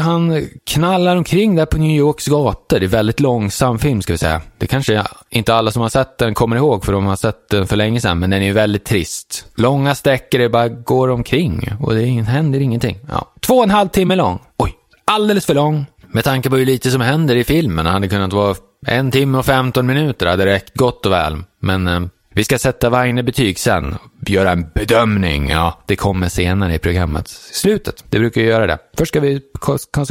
han 0.00 0.48
knallar 0.66 1.16
omkring 1.16 1.56
där 1.56 1.66
på 1.66 1.78
New 1.78 1.96
Yorks 1.96 2.26
gator. 2.26 2.78
Det 2.78 2.86
är 2.86 2.88
väldigt 2.88 3.20
långsam 3.20 3.78
film 3.78 4.02
ska 4.02 4.12
vi 4.12 4.18
säga. 4.18 4.40
Det 4.58 4.66
kanske 4.66 5.02
inte 5.30 5.54
alla 5.54 5.70
som 5.70 5.82
har 5.82 5.88
sett 5.88 6.18
den 6.18 6.34
kommer 6.34 6.56
ihåg 6.56 6.84
för 6.84 6.92
de 6.92 7.06
har 7.06 7.16
sett 7.16 7.48
den 7.48 7.66
för 7.66 7.76
länge 7.76 8.00
sedan, 8.00 8.18
men 8.18 8.30
den 8.30 8.42
är 8.42 8.46
ju 8.46 8.52
väldigt 8.52 8.84
trist. 8.84 9.46
Långa 9.54 9.94
sträckor, 9.94 10.38
det 10.38 10.48
bara 10.48 10.68
går 10.68 11.08
omkring 11.08 11.68
och 11.80 11.94
det 11.94 12.04
händer 12.06 12.60
ingenting. 12.60 12.98
Ja. 13.08 13.32
Två 13.40 13.54
och 13.54 13.64
en 13.64 13.70
halv 13.70 13.88
timme 13.88 14.16
lång. 14.16 14.38
Oj, 14.56 14.72
alldeles 15.04 15.46
för 15.46 15.54
lång. 15.54 15.86
Med 16.14 16.24
tanke 16.24 16.50
på 16.50 16.56
hur 16.56 16.66
lite 16.66 16.90
som 16.90 17.00
händer 17.00 17.36
i 17.36 17.44
filmen 17.44 17.86
hade 17.86 18.04
det 18.06 18.08
kunnat 18.08 18.32
vara 18.32 18.56
en 18.86 19.10
timme 19.10 19.38
och 19.38 19.46
15 19.46 19.86
minuter 19.86 20.26
hade 20.26 20.46
räckt 20.46 20.76
gott 20.76 21.06
och 21.06 21.12
väl. 21.12 21.42
Men 21.60 21.88
eh, 21.88 22.00
vi 22.34 22.44
ska 22.44 22.58
sätta 22.58 22.90
Weine 22.90 23.22
betyg 23.22 23.58
sen. 23.58 23.96
Göra 24.26 24.50
en 24.50 24.66
bedömning. 24.74 25.48
Ja, 25.50 25.78
det 25.86 25.96
kommer 25.96 26.28
senare 26.28 26.74
i 26.74 26.78
programmet. 26.78 27.28
Slutet. 27.28 28.04
Det 28.10 28.18
brukar 28.18 28.40
ju 28.40 28.46
göra 28.46 28.66
det. 28.66 28.78
Först 28.96 29.10
ska 29.12 29.20
vi 29.20 29.40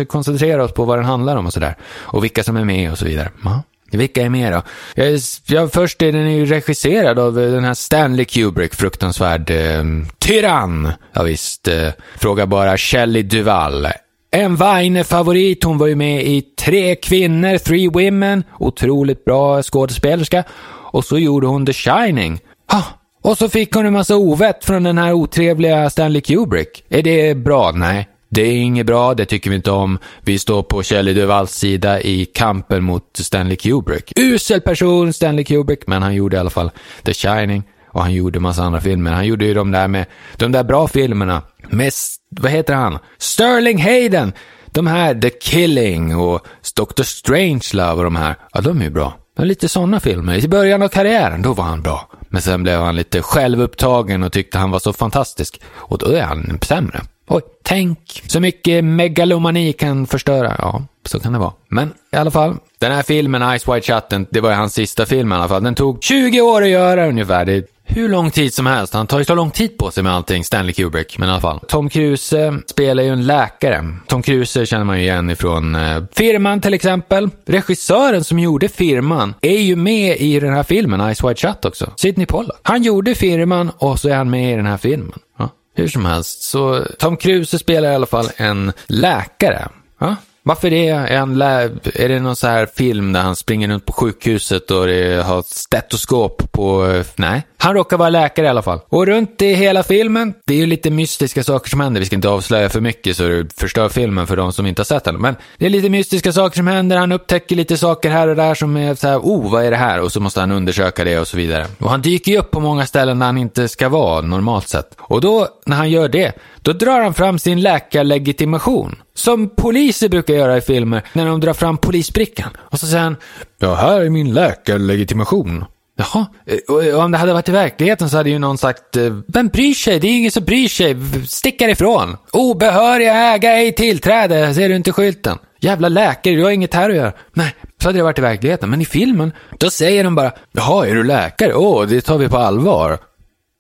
koncentrera 0.08 0.64
oss 0.64 0.74
på 0.74 0.86
vad 0.86 0.98
den 0.98 1.06
handlar 1.06 1.38
om 1.38 1.46
och 1.46 1.54
sådär. 1.54 1.76
Och 1.94 2.24
vilka 2.24 2.44
som 2.44 2.58
är 2.58 2.66
med 2.66 2.92
och 2.92 2.98
så 2.98 3.06
vidare. 3.06 3.30
Ja. 3.44 3.64
Vilka 3.92 4.22
är 4.22 4.30
med 4.30 4.54
då? 4.54 4.62
Jag, 4.96 5.20
jag, 5.46 5.72
först 5.72 6.02
är 6.02 6.12
den 6.12 6.36
ju 6.36 6.46
regisserad 6.46 7.20
av 7.20 7.40
eh, 7.40 7.52
den 7.52 7.64
här 7.64 7.74
Stanley 7.74 8.26
Kubrick, 8.26 8.76
fruktansvärd 8.76 9.52
eh, 9.52 9.84
tyrann. 10.20 10.92
Ja, 11.14 11.24
visst, 11.24 11.68
eh, 11.68 11.90
fråga 12.18 12.46
bara 12.46 12.78
Shelley 12.78 13.24
Duvall. 13.24 13.88
En 14.34 14.56
Weine-favorit, 14.56 15.64
hon 15.64 15.78
var 15.78 15.88
ju 15.88 15.96
med 15.96 16.24
i 16.24 16.42
Tre 16.42 16.96
kvinnor, 16.96 17.58
Three 17.58 17.88
Women, 17.88 18.44
otroligt 18.60 19.26
bra 19.26 19.64
skådespelerska. 19.64 20.44
Och 20.92 21.06
så 21.06 21.20
gjorde 21.20 21.48
hon 21.48 21.66
The 21.66 21.74
Shining. 21.74 22.40
Ha! 22.72 22.84
Och 23.22 23.38
så 23.38 23.50
fick 23.50 23.76
hon 23.76 23.86
en 23.86 23.94
massa 23.94 24.16
ovett 24.16 24.66
från 24.66 24.84
den 24.84 24.98
här 24.98 25.14
otrevliga 25.14 25.90
Stanley 25.90 26.22
Kubrick. 26.22 26.84
Är 26.90 27.04
det 27.04 27.36
bra? 27.36 27.72
Nej. 27.72 28.08
Det 28.30 28.42
är 28.42 28.56
inget 28.56 28.86
bra, 28.86 29.14
det 29.14 29.26
tycker 29.26 29.50
vi 29.50 29.56
inte 29.56 29.72
om. 29.72 30.00
Vi 30.22 30.40
står 30.40 30.64
på 30.64 30.84
Shelley 30.84 31.14
Duvalls 31.14 31.52
sida 31.52 32.02
i 32.02 32.26
kampen 32.26 32.84
mot 32.84 33.04
Stanley 33.14 33.56
Kubrick. 33.56 34.20
Usel 34.20 34.62
person, 34.62 35.14
Stanley 35.14 35.44
Kubrick, 35.44 35.88
men 35.88 36.04
han 36.04 36.16
gjorde 36.16 36.36
i 36.38 36.40
alla 36.40 36.50
fall 36.50 36.72
The 37.04 37.14
Shining. 37.14 37.64
Och 37.88 38.02
han 38.02 38.14
gjorde 38.14 38.40
massa 38.40 38.64
andra 38.64 38.82
filmer. 38.82 39.12
Han 39.12 39.28
gjorde 39.28 39.46
ju 39.46 39.54
de 39.54 39.72
där 39.72 39.88
med, 39.88 40.06
de 40.38 40.52
där 40.52 40.64
bra 40.64 40.88
filmerna. 40.88 41.42
Med, 41.70 41.94
vad 42.40 42.52
heter 42.52 42.74
han? 42.74 43.00
Sterling 43.18 43.82
Hayden! 43.82 44.34
De 44.66 44.88
här 44.88 45.16
The 45.16 45.30
Killing 45.30 46.16
och 46.16 46.48
Dr. 46.76 47.04
Strangelove 47.04 47.98
och 47.98 48.04
de 48.04 48.16
här. 48.16 48.36
Ja, 48.54 48.62
de 48.62 48.80
är 48.80 48.84
ju 48.84 48.90
bra. 48.90 49.14
Men 49.38 49.48
lite 49.48 49.70
sådana 49.70 50.00
filmer. 50.00 50.46
I 50.46 50.48
början 50.48 50.82
av 50.82 50.88
karriären, 50.88 51.42
då 51.42 51.54
var 51.54 51.64
han 51.64 51.82
bra. 51.82 52.10
Men 52.30 52.42
sen 52.42 52.64
blev 52.64 52.80
han 52.80 52.96
lite 52.96 53.22
självupptagen 53.22 54.24
och 54.24 54.32
tyckte 54.32 54.58
han 54.58 54.72
var 54.72 54.80
så 54.80 54.94
fantastisk. 54.94 55.62
Och 55.74 55.98
då 55.98 56.06
är 56.06 56.22
han 56.22 56.60
sämre. 56.62 57.02
Oj, 57.28 57.42
tänk 57.64 58.24
så 58.28 58.40
mycket 58.40 58.84
megalomani 58.84 59.74
kan 59.74 60.08
förstöra. 60.08 60.56
Ja, 60.58 60.84
så 61.06 61.20
kan 61.20 61.34
det 61.34 61.40
vara. 61.40 61.54
Men 61.68 61.94
i 62.14 62.16
alla 62.16 62.32
fall, 62.32 62.56
den 62.80 62.92
här 62.92 63.04
filmen, 63.04 63.60
Ice 63.60 63.68
White 63.68 63.88
Chatten, 63.88 64.28
det 64.30 64.42
var 64.42 64.52
hans 64.52 64.74
sista 64.74 65.06
film 65.06 65.32
i 65.32 65.36
alla 65.36 65.48
fall. 65.48 65.64
Den 65.64 65.76
tog 65.76 66.04
20 66.04 66.42
år 66.42 66.62
att 66.62 66.70
göra 66.70 67.08
ungefär. 67.08 67.46
Det 67.46 67.54
är 67.54 67.64
hur 67.92 68.10
lång 68.10 68.32
tid 68.32 68.54
som 68.54 68.66
helst. 68.66 68.94
Han 68.94 69.08
tar 69.08 69.20
ju 69.20 69.26
så 69.26 69.36
lång 69.36 69.52
tid 69.52 69.78
på 69.78 69.92
sig 69.92 70.04
med 70.04 70.14
allting, 70.14 70.44
Stanley 70.44 70.74
Kubrick, 70.74 71.18
men 71.18 71.30
i 71.30 71.32
alla 71.32 71.42
fall. 71.42 71.60
Tom 71.68 71.90
Cruise 71.90 72.40
eh, 72.40 72.54
spelar 72.66 73.04
ju 73.04 73.10
en 73.10 73.26
läkare. 73.26 73.98
Tom 74.08 74.22
Cruise 74.22 74.66
känner 74.66 74.86
man 74.86 74.98
ju 74.98 75.04
igen 75.04 75.30
ifrån 75.30 75.76
eh, 75.76 76.04
Firman 76.12 76.62
till 76.62 76.74
exempel. 76.74 77.30
Regissören 77.46 78.24
som 78.24 78.40
gjorde 78.40 78.70
Firman 78.70 79.34
är 79.42 79.60
ju 79.60 79.76
med 79.76 80.18
i 80.18 80.40
den 80.40 80.54
här 80.54 80.64
filmen, 80.64 81.16
Ice 81.16 81.24
White 81.24 81.48
Shut 81.48 81.66
också. 81.66 81.94
Sidney 81.96 82.26
Pollack. 82.26 82.60
Han 82.64 82.84
gjorde 82.84 83.16
Firman 83.16 83.72
och 83.78 84.00
så 84.00 84.10
är 84.10 84.16
han 84.16 84.30
med 84.30 84.54
i 84.54 84.56
den 84.56 84.66
här 84.66 84.78
filmen. 84.78 85.20
Ja. 85.38 85.50
Hur 85.76 85.88
som 85.88 86.06
helst, 86.06 86.42
så 86.42 86.86
Tom 87.00 87.18
Cruise 87.18 87.60
spelar 87.60 87.92
i 87.92 87.96
alla 87.96 88.06
fall 88.06 88.30
en 88.38 88.72
läkare. 88.88 89.68
Ja, 90.00 90.16
varför 90.44 90.70
det? 90.70 90.90
Är, 90.90 91.18
han 91.18 91.38
lab, 91.38 91.80
är 91.94 92.10
det 92.10 92.20
någon 92.20 92.36
så 92.36 92.48
här 92.48 92.66
film 92.66 93.14
där 93.14 93.22
han 93.22 93.36
springer 93.36 93.68
runt 93.68 93.86
på 93.86 93.94
sjukhuset 93.94 94.72
och 94.72 94.88
det 94.88 95.24
har 95.24 95.42
stetoskop 95.42 96.52
på... 96.52 97.04
Nej. 97.16 97.44
Han 97.58 97.74
råkar 97.74 97.98
vara 97.98 98.10
läkare 98.10 98.46
i 98.46 98.50
alla 98.50 98.62
fall. 98.62 98.80
Och 98.90 99.06
runt 99.08 99.42
i 99.42 99.54
hela 99.54 99.84
filmen, 99.84 100.34
det 100.46 100.54
är 100.54 100.58
ju 100.58 100.66
lite 100.66 100.92
mystiska 100.92 101.44
saker 101.44 101.70
som 101.70 101.80
händer. 101.80 102.00
Vi 102.00 102.06
ska 102.06 102.16
inte 102.16 102.30
avslöja 102.30 102.70
för 102.70 102.82
mycket 102.82 103.18
så 103.18 103.24
det 103.24 103.54
förstör 103.58 103.90
filmen 103.90 104.28
för 104.28 104.38
de 104.38 104.54
som 104.54 104.66
inte 104.66 104.80
har 104.80 104.86
sett 104.86 105.04
den. 105.04 105.22
Men 105.22 105.36
det 105.58 105.66
är 105.66 105.70
lite 105.70 105.90
mystiska 105.90 106.34
saker 106.34 106.56
som 106.56 106.68
händer. 106.68 106.98
Han 106.98 107.12
upptäcker 107.12 107.56
lite 107.56 107.78
saker 107.78 108.10
här 108.10 108.28
och 108.28 108.36
där 108.36 108.56
som 108.56 108.78
är 108.78 108.96
så 108.96 109.08
här, 109.08 109.18
oh, 109.18 109.52
vad 109.52 109.66
är 109.66 109.72
det 109.72 109.78
här? 109.78 110.02
Och 110.02 110.12
så 110.12 110.20
måste 110.20 110.40
han 110.40 110.52
undersöka 110.52 111.04
det 111.04 111.20
och 111.20 111.28
så 111.28 111.38
vidare. 111.38 111.66
Och 111.80 111.90
han 111.90 112.02
dyker 112.02 112.32
ju 112.32 112.38
upp 112.38 112.52
på 112.52 112.60
många 112.60 112.86
ställen 112.86 113.20
där 113.20 113.26
han 113.26 113.38
inte 113.38 113.68
ska 113.68 113.90
vara 113.90 114.22
normalt 114.22 114.68
sett. 114.68 114.96
Och 114.98 115.22
då, 115.22 115.48
när 115.66 115.78
han 115.78 115.90
gör 115.90 116.10
det, 116.10 116.34
då 116.62 116.74
drar 116.74 117.02
han 117.02 117.14
fram 117.14 117.40
sin 117.40 117.62
läkarlegitimation. 117.62 118.96
Som 119.14 119.50
poliser 119.50 120.10
brukar 120.10 120.34
göra 120.34 120.58
i 120.58 120.62
filmer 120.62 121.04
när 121.14 121.26
de 121.26 121.40
drar 121.40 121.54
fram 121.54 121.78
polisbrickan. 121.78 122.50
Och 122.58 122.80
så 122.80 122.88
säger 122.88 123.04
han, 123.04 123.18
ja 123.60 123.76
här 123.76 124.02
är 124.02 124.10
min 124.10 124.34
läkarlegitimation. 124.34 125.66
Jaha, 125.98 126.26
och 126.68 127.04
om 127.04 127.12
det 127.12 127.18
hade 127.18 127.34
varit 127.34 127.50
i 127.50 127.52
verkligheten 127.52 128.10
så 128.10 128.18
hade 128.18 128.30
ju 128.30 128.40
någon 128.40 128.58
sagt, 128.58 128.98
eh, 128.98 129.18
vem 129.28 129.48
bryr 129.48 129.74
sig? 129.74 130.00
Det 130.00 130.08
är 130.08 130.18
ingen 130.18 130.32
som 130.32 130.44
bryr 130.44 130.68
sig. 130.68 130.98
Stick 131.28 131.62
härifrån. 131.62 132.18
Obehöriga 132.32 133.14
äga 133.14 133.54
ej 133.54 133.72
tillträde, 133.72 134.54
ser 134.54 134.70
du 134.70 134.76
inte 134.76 134.92
skylten? 134.92 135.38
Jävla 135.60 135.90
läkare, 135.90 136.36
du 136.36 136.44
har 136.44 136.52
inget 136.52 136.74
här 136.74 136.90
att 136.90 136.96
göra. 136.96 137.14
Nej, 137.34 137.56
så 137.82 137.88
hade 137.88 138.00
det 138.00 138.04
varit 138.04 138.20
i 138.20 138.22
verkligheten. 138.22 138.70
Men 138.70 138.82
i 138.82 138.86
filmen, 138.86 139.32
då 139.60 139.70
säger 139.70 140.04
de 140.04 140.16
bara, 140.16 140.32
jaha, 140.52 140.88
är 140.88 140.96
du 140.96 141.04
läkare? 141.04 141.56
Åh, 141.56 141.88
det 141.88 142.02
tar 142.02 142.18
vi 142.18 142.30
på 142.30 142.38
allvar. 142.38 143.00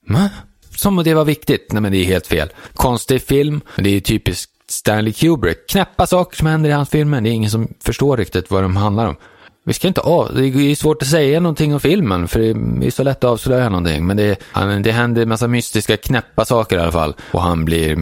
Va? 0.07 0.29
Som 0.75 0.97
om 0.97 1.03
det 1.03 1.13
var 1.13 1.25
viktigt. 1.25 1.67
Nej, 1.71 1.81
men 1.81 1.91
det 1.91 1.97
är 1.97 2.05
helt 2.05 2.27
fel. 2.27 2.49
Konstig 2.73 3.21
film, 3.21 3.61
det 3.77 3.95
är 3.95 3.99
typiskt 3.99 4.51
Stanley 4.71 5.13
Kubrick. 5.13 5.69
Knäppa 5.69 6.07
saker 6.07 6.37
som 6.37 6.47
händer 6.47 6.69
i 6.69 6.73
hans 6.73 6.89
filmer. 6.89 7.21
Det 7.21 7.29
är 7.29 7.31
ingen 7.31 7.49
som 7.49 7.67
förstår 7.83 8.17
riktigt 8.17 8.51
vad 8.51 8.63
de 8.63 8.75
handlar 8.75 9.07
om. 9.07 9.15
Vi 9.63 9.73
ska 9.73 9.87
inte 9.87 10.01
av, 10.01 10.35
det 10.35 10.45
är 10.45 10.75
svårt 10.75 11.01
att 11.01 11.07
säga 11.07 11.39
någonting 11.39 11.73
om 11.73 11.79
filmen, 11.79 12.27
för 12.27 12.39
det 12.79 12.87
är 12.87 12.91
så 12.91 13.03
lätt 13.03 13.23
att 13.23 13.29
avslöja 13.29 13.69
någonting. 13.69 14.07
Men 14.07 14.17
det, 14.17 14.41
han, 14.51 14.83
det 14.83 14.91
händer 14.91 15.21
en 15.21 15.29
massa 15.29 15.47
mystiska, 15.47 15.97
knäppa 15.97 16.45
saker 16.45 16.77
i 16.77 16.79
alla 16.79 16.91
fall. 16.91 17.15
Och 17.31 17.41
han 17.41 17.65
blir 17.65 17.95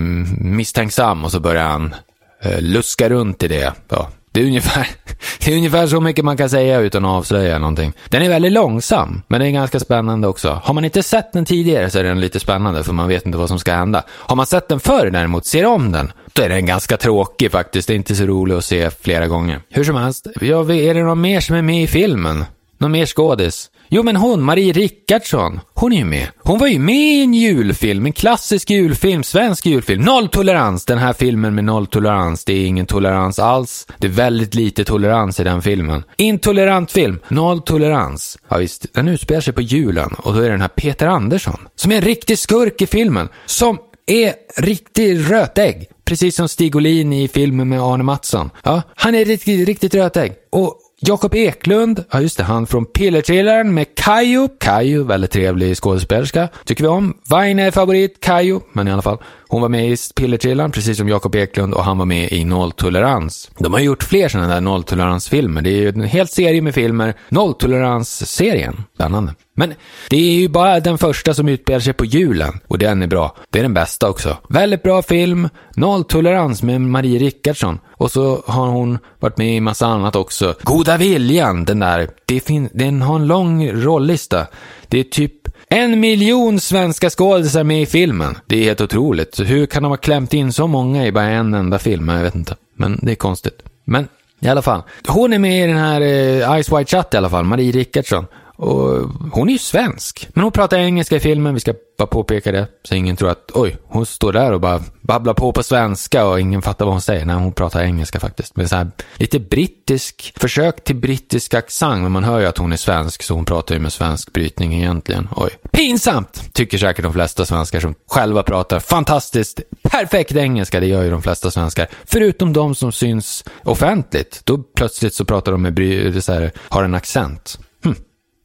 misstänksam 0.43 1.25
och 1.25 1.31
så 1.31 1.39
börjar 1.39 1.67
han 1.67 1.95
eh, 2.41 2.61
luska 2.61 3.09
runt 3.09 3.43
i 3.43 3.47
det. 3.47 3.73
Ja, 3.89 4.09
det 4.39 4.43
är, 4.43 4.47
ungefär, 4.47 4.87
det 5.45 5.51
är 5.51 5.57
ungefär 5.57 5.87
så 5.87 6.01
mycket 6.01 6.25
man 6.25 6.37
kan 6.37 6.49
säga 6.49 6.79
utan 6.79 7.05
att 7.05 7.11
avslöja 7.11 7.59
någonting. 7.59 7.93
Den 8.09 8.21
är 8.21 8.29
väldigt 8.29 8.51
långsam, 8.51 9.21
men 9.27 9.39
den 9.39 9.47
är 9.47 9.51
ganska 9.53 9.79
spännande 9.79 10.27
också. 10.27 10.61
Har 10.63 10.73
man 10.73 10.85
inte 10.85 11.03
sett 11.03 11.33
den 11.33 11.45
tidigare 11.45 11.89
så 11.89 11.99
är 11.99 12.03
den 12.03 12.19
lite 12.19 12.39
spännande, 12.39 12.83
för 12.83 12.93
man 12.93 13.07
vet 13.07 13.25
inte 13.25 13.37
vad 13.37 13.47
som 13.47 13.59
ska 13.59 13.73
hända. 13.73 14.03
Har 14.09 14.35
man 14.35 14.45
sett 14.45 14.67
den 14.67 14.79
förr 14.79 15.09
däremot, 15.09 15.45
ser 15.45 15.65
om 15.65 15.91
den, 15.91 16.11
då 16.33 16.41
är 16.41 16.49
den 16.49 16.65
ganska 16.65 16.97
tråkig 16.97 17.51
faktiskt. 17.51 17.87
Det 17.87 17.93
är 17.93 17.95
inte 17.95 18.15
så 18.15 18.23
roligt 18.23 18.57
att 18.57 18.65
se 18.65 18.89
flera 18.89 19.27
gånger. 19.27 19.61
Hur 19.69 19.83
som 19.83 19.95
helst, 19.95 20.27
ja, 20.41 20.73
är 20.73 20.93
det 20.93 21.03
någon 21.03 21.21
mer 21.21 21.39
som 21.39 21.55
är 21.55 21.61
med 21.61 21.83
i 21.83 21.87
filmen? 21.87 22.45
Någon 22.79 22.91
mer 22.91 23.05
skådis? 23.05 23.71
Jo, 23.87 24.03
men 24.03 24.15
hon, 24.15 24.41
Marie 24.41 24.73
Rickardsson, 24.73 25.59
hon 25.73 25.93
är 25.93 25.97
ju 25.97 26.05
med. 26.05 26.27
Hon 26.37 26.59
var 26.59 26.67
ju 26.67 26.79
med 26.79 26.95
i 26.95 27.23
en 27.23 27.33
julfilm, 27.33 28.05
en 28.05 28.13
klassisk 28.13 28.69
julfilm, 28.69 29.23
svensk 29.23 29.65
julfilm. 29.65 30.01
Nolltolerans! 30.01 30.85
Den 30.85 30.97
här 30.97 31.13
filmen 31.13 31.55
med 31.55 31.63
nolltolerans, 31.63 32.45
det 32.45 32.53
är 32.53 32.65
ingen 32.65 32.85
tolerans 32.85 33.39
alls. 33.39 33.87
Det 33.97 34.07
är 34.07 34.11
väldigt 34.11 34.55
lite 34.55 34.85
tolerans 34.85 35.39
i 35.39 35.43
den 35.43 35.61
filmen. 35.61 36.03
Intolerant 36.17 36.91
film, 36.91 37.19
nolltolerans. 37.27 38.37
Ja 38.49 38.57
visst, 38.57 38.93
den 38.93 39.07
utspelar 39.07 39.41
sig 39.41 39.53
på 39.53 39.61
julen 39.61 40.09
och 40.17 40.33
då 40.33 40.39
är 40.39 40.43
det 40.43 40.51
den 40.51 40.61
här 40.61 40.67
Peter 40.67 41.07
Andersson, 41.07 41.67
som 41.75 41.91
är 41.91 41.95
en 41.95 42.01
riktig 42.01 42.39
skurk 42.39 42.81
i 42.81 42.87
filmen, 42.87 43.29
som 43.45 43.77
är 44.07 44.33
riktig 44.57 45.31
rötägg. 45.31 45.87
Precis 46.05 46.35
som 46.35 46.47
Stig 46.49 46.75
Olin 46.75 47.13
i 47.13 47.27
filmen 47.27 47.69
med 47.69 47.81
Arne 47.81 48.03
Mattsson. 48.03 48.49
Ja, 48.63 48.81
han 48.95 49.15
är 49.15 49.25
riktigt, 49.25 49.67
riktigt 49.67 49.95
rötägg. 49.95 50.33
Och 50.51 50.75
Jakob 51.01 51.35
Eklund, 51.35 52.03
ja 52.11 52.21
just 52.21 52.37
det, 52.37 52.43
han 52.43 52.67
från 52.67 52.85
Pillertrillaren 52.85 53.73
med 53.73 53.95
Kayo. 53.95 54.49
Kayo, 54.59 55.03
väldigt 55.03 55.31
trevlig 55.31 55.77
skådespelerska. 55.77 56.47
Tycker 56.65 56.83
vi 56.83 56.87
om. 56.87 57.17
Vaine 57.29 57.59
är 57.59 57.71
favorit, 57.71 58.19
Kayo, 58.19 58.61
men 58.73 58.87
i 58.87 58.91
alla 58.91 59.01
fall. 59.01 59.17
Hon 59.51 59.61
var 59.61 59.69
med 59.69 59.91
i 59.91 59.97
Pillertrillan, 60.15 60.71
precis 60.71 60.97
som 60.97 61.09
Jakob 61.09 61.35
Eklund, 61.35 61.73
och 61.73 61.83
han 61.83 61.97
var 61.97 62.05
med 62.05 62.31
i 62.31 62.45
Nolltolerans. 62.45 63.51
De 63.57 63.73
har 63.73 63.79
gjort 63.79 64.03
fler 64.03 64.29
sådana 64.29 64.53
där 64.53 64.61
nolltoleransfilmer. 64.61 65.61
Det 65.61 65.69
är 65.69 65.75
ju 65.81 65.89
en 65.89 66.03
hel 66.03 66.27
serie 66.27 66.61
med 66.61 66.73
filmer. 66.75 67.13
Nolltoleransserien. 67.29 68.83
Spännande. 68.95 69.33
Men 69.53 69.73
det 70.09 70.17
är 70.17 70.39
ju 70.39 70.47
bara 70.49 70.79
den 70.79 70.97
första 70.97 71.33
som 71.33 71.47
utspelar 71.49 71.79
sig 71.79 71.93
på 71.93 72.05
julen. 72.05 72.59
Och 72.67 72.77
den 72.77 73.01
är 73.01 73.07
bra. 73.07 73.35
Det 73.49 73.59
är 73.59 73.63
den 73.63 73.73
bästa 73.73 74.09
också. 74.09 74.37
Väldigt 74.49 74.83
bra 74.83 75.01
film. 75.01 75.49
Nolltolerans 75.75 76.63
med 76.63 76.81
Marie 76.81 77.19
Rickardsson. 77.19 77.79
Och 77.91 78.11
så 78.11 78.43
har 78.47 78.67
hon 78.67 78.97
varit 79.19 79.37
med 79.37 79.55
i 79.55 79.59
massa 79.61 79.87
annat 79.87 80.15
också. 80.15 80.55
Goda 80.63 80.97
viljan, 80.97 81.65
den 81.65 81.79
där. 81.79 82.09
Det 82.25 82.39
fin- 82.39 82.69
den 82.73 83.01
har 83.01 83.15
en 83.15 83.27
lång 83.27 83.71
rollista. 83.71 84.47
Det 84.87 84.99
är 84.99 85.03
typ 85.03 85.33
en 85.69 85.99
miljon 85.99 86.59
svenska 86.59 87.09
skådisar 87.09 87.63
med 87.63 87.81
i 87.81 87.85
filmen. 87.85 88.37
Det 88.45 88.59
är 88.59 88.63
helt 88.63 88.81
otroligt. 88.81 89.39
Hur 89.39 89.65
kan 89.65 89.83
de 89.83 89.89
ha 89.89 89.97
klämt 89.97 90.33
in 90.33 90.53
så 90.53 90.67
många 90.67 91.05
i 91.05 91.11
bara 91.11 91.23
en 91.25 91.53
enda 91.53 91.79
film? 91.79 92.09
Jag 92.09 92.23
vet 92.23 92.35
inte. 92.35 92.55
Men 92.75 92.99
det 93.01 93.11
är 93.11 93.15
konstigt. 93.15 93.63
Men 93.85 94.07
i 94.39 94.47
alla 94.47 94.61
fall. 94.61 94.81
Hon 95.07 95.33
är 95.33 95.39
med 95.39 95.63
i 95.63 95.67
den 95.67 95.77
här 95.77 96.01
eh, 96.01 96.61
Ice 96.63 96.71
White 96.71 96.85
Chat 96.85 97.13
i 97.13 97.17
alla 97.17 97.29
fall, 97.29 97.45
Marie 97.45 97.71
Rickardsson. 97.71 98.25
Och 98.61 99.09
hon 99.31 99.49
är 99.49 99.53
ju 99.53 99.59
svensk. 99.59 100.29
Men 100.33 100.43
hon 100.43 100.51
pratar 100.51 100.77
engelska 100.77 101.15
i 101.15 101.19
filmen, 101.19 101.53
vi 101.53 101.59
ska 101.59 101.73
bara 101.97 102.07
påpeka 102.07 102.51
det. 102.51 102.67
Så 102.83 102.95
ingen 102.95 103.15
tror 103.15 103.29
att, 103.29 103.51
oj, 103.53 103.77
hon 103.83 104.05
står 104.05 104.33
där 104.33 104.51
och 104.51 104.61
bara 104.61 104.83
babblar 105.01 105.33
på 105.33 105.53
på 105.53 105.63
svenska 105.63 106.25
och 106.25 106.39
ingen 106.39 106.61
fattar 106.61 106.85
vad 106.85 106.93
hon 106.93 107.01
säger. 107.01 107.25
Nej, 107.25 107.35
hon 107.35 107.53
pratar 107.53 107.81
engelska 107.81 108.19
faktiskt. 108.19 108.55
Med 108.55 108.69
så 108.69 108.75
här 108.75 108.91
lite 109.15 109.39
brittisk, 109.39 110.33
försök 110.35 110.83
till 110.83 110.95
brittisk 110.95 111.53
accent. 111.53 112.01
Men 112.01 112.11
man 112.11 112.23
hör 112.23 112.39
ju 112.39 112.45
att 112.45 112.57
hon 112.57 112.71
är 112.71 112.77
svensk, 112.77 113.23
så 113.23 113.33
hon 113.33 113.45
pratar 113.45 113.75
ju 113.75 113.81
med 113.81 113.93
svensk 113.93 114.33
brytning 114.33 114.73
egentligen. 114.73 115.27
Oj. 115.35 115.49
Pinsamt! 115.71 116.53
Tycker 116.53 116.77
säkert 116.77 117.03
de 117.03 117.13
flesta 117.13 117.45
svenskar 117.45 117.79
som 117.79 117.95
själva 118.07 118.43
pratar 118.43 118.79
fantastiskt, 118.79 119.59
perfekt 119.83 120.35
engelska. 120.35 120.79
Det 120.79 120.87
gör 120.87 121.03
ju 121.03 121.09
de 121.09 121.21
flesta 121.21 121.51
svenskar. 121.51 121.87
Förutom 122.05 122.53
de 122.53 122.75
som 122.75 122.91
syns 122.91 123.43
offentligt. 123.63 124.41
Då 124.43 124.57
plötsligt 124.57 125.13
så 125.13 125.25
pratar 125.25 125.51
de 125.51 125.61
med, 125.61 125.73
bry- 125.73 126.21
så 126.21 126.33
här, 126.33 126.51
har 126.69 126.83
en 126.83 126.95
accent. 126.95 127.59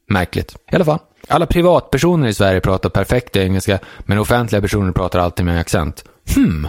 Märkligt. 0.07 0.55
I 0.71 0.75
alla 0.75 0.85
fall. 0.85 0.99
Alla 1.27 1.45
privatpersoner 1.45 2.27
i 2.27 2.33
Sverige 2.33 2.61
pratar 2.61 2.89
perfekt 2.89 3.35
engelska, 3.35 3.79
men 3.99 4.17
offentliga 4.17 4.61
personer 4.61 4.91
pratar 4.91 5.19
alltid 5.19 5.45
med 5.45 5.59
accent. 5.59 6.03
Hmm. 6.35 6.67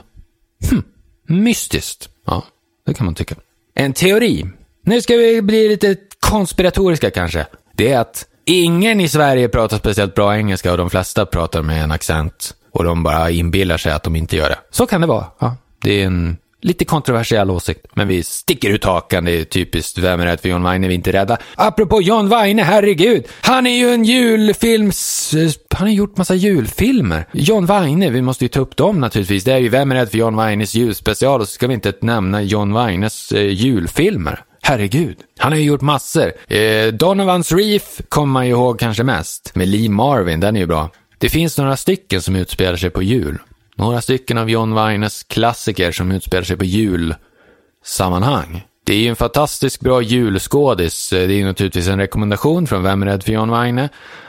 Hmm. 0.71 0.83
Mystiskt. 1.29 2.09
Ja, 2.27 2.45
det 2.87 2.95
kan 2.95 3.05
man 3.05 3.15
tycka. 3.15 3.35
En 3.75 3.93
teori. 3.93 4.47
Nu 4.85 5.01
ska 5.01 5.17
vi 5.17 5.43
bli 5.43 5.69
lite 5.69 5.97
konspiratoriska 6.21 7.11
kanske. 7.11 7.47
Det 7.73 7.93
är 7.93 7.99
att 7.99 8.27
ingen 8.45 9.01
i 9.01 9.09
Sverige 9.09 9.49
pratar 9.49 9.77
speciellt 9.77 10.15
bra 10.15 10.37
engelska 10.37 10.73
och 10.73 10.79
de 10.79 10.91
flesta 10.91 11.27
pratar 11.27 11.63
med 11.63 11.85
en 11.85 11.93
accent. 11.93 12.55
Och 12.73 12.85
de 12.85 13.03
bara 13.03 13.31
inbillar 13.31 13.77
sig 13.77 13.93
att 13.93 14.03
de 14.03 14.17
inte 14.17 14.37
gör 14.37 14.49
det. 14.49 14.59
Så 14.71 14.87
kan 14.87 15.01
det 15.01 15.07
vara. 15.07 15.27
Ja, 15.39 15.57
det 15.83 16.03
är 16.03 16.07
en 16.07 16.37
Lite 16.63 16.85
kontroversiell 16.85 17.51
åsikt, 17.51 17.87
men 17.95 18.09
vi 18.09 18.23
sticker 18.23 18.71
ut 18.71 18.85
hakan. 18.85 19.25
Det 19.25 19.41
är 19.41 19.45
typiskt. 19.45 19.99
Vem 19.99 20.21
är 20.21 20.27
rädd 20.27 20.41
för 20.41 20.49
John 20.49 20.63
Weine? 20.63 20.87
är 20.87 20.91
inte 20.91 21.13
rädda. 21.13 21.39
Apropå 21.55 22.03
John 22.03 22.29
Weine, 22.29 22.63
herregud. 22.63 23.25
Han 23.41 23.67
är 23.67 23.77
ju 23.77 23.91
en 23.91 24.05
julfilms... 24.05 25.35
Han 25.71 25.87
har 25.89 25.95
gjort 25.95 26.17
massa 26.17 26.35
julfilmer. 26.35 27.27
John 27.33 27.67
Weine, 27.67 28.11
vi 28.11 28.23
måste 28.23 28.45
ju 28.45 28.49
ta 28.49 28.61
upp 28.61 28.77
dem 28.77 29.01
naturligtvis. 29.01 29.45
Det 29.45 29.53
är 29.53 29.59
ju 29.59 29.69
Vem 29.69 29.93
är 29.93 29.95
rädd 29.95 30.11
för 30.11 30.19
John 30.19 30.37
Weines 30.37 30.75
julspecial 30.75 31.41
och 31.41 31.49
så 31.49 31.53
ska 31.53 31.67
vi 31.67 31.75
inte 31.75 31.93
nämna 32.01 32.43
John 32.43 32.73
Weines 32.75 33.33
eh, 33.33 33.53
julfilmer. 33.53 34.41
Herregud. 34.63 35.17
Han 35.39 35.53
har 35.53 35.59
ju 35.59 35.65
gjort 35.65 35.81
massor. 35.81 36.33
Eh, 36.49 36.87
Donovans 36.87 37.53
Reef 37.53 38.01
kommer 38.09 38.33
man 38.33 38.47
ju 38.47 38.53
ihåg 38.53 38.79
kanske 38.79 39.03
mest. 39.03 39.55
Med 39.55 39.69
Lee 39.69 39.89
Marvin, 39.89 40.41
den 40.41 40.57
är 40.57 40.61
ju 40.61 40.67
bra. 40.67 40.91
Det 41.19 41.29
finns 41.29 41.59
några 41.59 41.77
stycken 41.77 42.23
som 42.23 42.37
utspelar 42.37 42.77
sig 42.77 42.91
på 42.91 43.03
jul. 43.03 43.39
Några 43.79 44.01
stycken 44.01 44.39
av 44.39 44.51
John 44.51 44.75
Weines 44.75 45.23
klassiker 45.23 45.93
som 45.93 46.13
utspelar 46.13 46.45
sig 46.45 46.57
på 46.57 46.65
julsammanhang. 46.65 48.67
Det 48.85 48.95
är 48.95 48.99
ju 48.99 49.09
en 49.09 49.17
fantastiskt 49.17 49.81
bra 49.81 50.03
julskådis. 50.03 51.11
Det 51.11 51.23
är 51.23 51.29
ju 51.29 51.45
naturligtvis 51.45 51.89
en 51.89 51.99
rekommendation 51.99 52.67
från 52.67 52.83
Vem 52.83 53.03
är 53.03 53.07
rädd 53.07 53.23
för 53.23 53.33
John 53.33 53.51
Weine? 53.51 53.89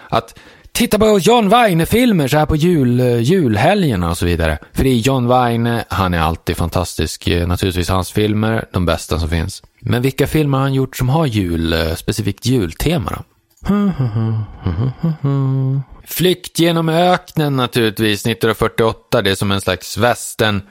Att 0.09 0.39
titta 0.71 0.99
på 0.99 1.19
John 1.19 1.49
Weine-filmer 1.49 2.27
så 2.27 2.37
här 2.37 2.45
på 2.45 2.55
jul, 2.55 2.99
julhelgerna 3.21 4.09
och 4.09 4.17
så 4.17 4.25
vidare. 4.25 4.57
För 4.73 4.83
det 4.83 4.89
är 4.89 4.95
John 4.95 5.27
Weine, 5.27 5.83
han 5.89 6.13
är 6.13 6.19
alltid 6.19 6.57
fantastisk. 6.57 7.27
Naturligtvis 7.47 7.89
hans 7.89 8.11
filmer, 8.11 8.65
de 8.71 8.85
bästa 8.85 9.19
som 9.19 9.29
finns. 9.29 9.63
Men 9.79 10.01
vilka 10.01 10.27
filmer 10.27 10.57
har 10.57 10.63
han 10.65 10.73
gjort 10.73 10.97
som 10.97 11.09
har 11.09 11.25
jul, 11.25 11.75
specifikt 11.95 12.45
jultema 12.45 13.11
då? 13.11 13.23
Flykt 16.07 16.59
genom 16.59 16.89
öknen 16.89 17.55
naturligtvis, 17.55 18.21
1948. 18.21 19.21
Det 19.21 19.31
är 19.31 19.35
som 19.35 19.51
en 19.51 19.61
slags 19.61 19.97
västern 19.97 20.61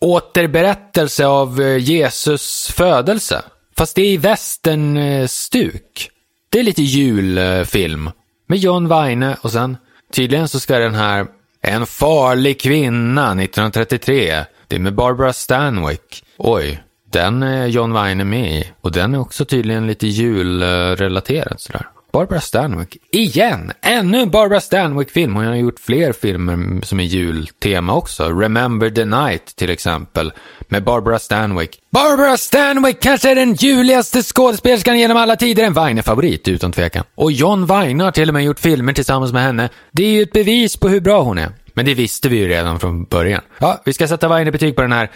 återberättelse 0.00 1.26
av 1.26 1.60
eh, 1.60 1.76
Jesus 1.76 2.72
födelse. 2.76 3.42
Fast 3.76 3.96
det 3.96 4.02
är 4.02 4.12
i 4.12 4.16
västernstuk. 4.16 6.08
Eh, 6.08 6.12
det 6.50 6.58
är 6.58 6.62
lite 6.62 6.82
julfilm. 6.82 8.10
Med 8.46 8.58
John 8.58 8.88
Weine 8.88 9.36
och 9.40 9.52
sen 9.52 9.76
tydligen 10.12 10.48
så 10.48 10.60
ska 10.60 10.78
den 10.78 10.94
här 10.94 11.26
En 11.62 11.86
farlig 11.86 12.60
kvinna 12.60 13.26
1933. 13.26 14.44
Det 14.68 14.76
är 14.76 14.80
med 14.80 14.94
Barbara 14.94 15.32
Stanwyck. 15.32 16.24
Oj, 16.36 16.82
den 17.12 17.42
är 17.42 17.66
John 17.66 17.92
Weine 17.92 18.24
med 18.24 18.52
i. 18.52 18.70
Och 18.80 18.92
den 18.92 19.14
är 19.14 19.20
också 19.20 19.44
tydligen 19.44 19.86
lite 19.86 20.06
julrelaterad 20.06 21.60
sådär. 21.60 21.86
Barbara 22.12 22.40
Stanwyck. 22.40 22.96
Igen! 23.12 23.72
Ännu 23.82 24.20
en 24.20 24.30
Barbara 24.30 24.60
Stanwyck-film. 24.60 25.34
Hon 25.34 25.46
har 25.46 25.54
gjort 25.54 25.80
fler 25.80 26.12
filmer 26.12 26.86
som 26.86 27.00
är 27.00 27.04
jultema 27.04 27.94
också. 27.94 28.24
Remember 28.24 28.90
the 28.90 29.04
Night 29.04 29.56
till 29.56 29.70
exempel. 29.70 30.32
Med 30.68 30.84
Barbara 30.84 31.18
Stanwyck. 31.18 31.78
Barbara 31.92 32.36
Stanwyck 32.36 33.00
kanske 33.02 33.30
är 33.30 33.34
den 33.34 33.54
juligaste 33.54 34.22
skådespelerskan 34.22 34.98
genom 34.98 35.16
alla 35.16 35.36
tider. 35.36 35.64
En 35.64 35.72
Weiner-favorit, 35.72 36.48
utan 36.48 36.72
tvekan. 36.72 37.04
Och 37.14 37.32
John 37.32 37.66
Weiner 37.66 38.04
har 38.04 38.12
till 38.12 38.28
och 38.28 38.34
med 38.34 38.44
gjort 38.44 38.60
filmer 38.60 38.92
tillsammans 38.92 39.32
med 39.32 39.42
henne. 39.42 39.68
Det 39.92 40.04
är 40.04 40.10
ju 40.10 40.22
ett 40.22 40.32
bevis 40.32 40.76
på 40.76 40.88
hur 40.88 41.00
bra 41.00 41.22
hon 41.22 41.38
är. 41.38 41.52
Men 41.74 41.86
det 41.86 41.94
visste 41.94 42.28
vi 42.28 42.36
ju 42.36 42.48
redan 42.48 42.80
från 42.80 43.04
början. 43.04 43.42
Ja, 43.58 43.82
vi 43.84 43.92
ska 43.92 44.08
sätta 44.08 44.28
Weiner-betyg 44.28 44.76
på 44.76 44.82
den 44.82 44.92
här 44.92 45.10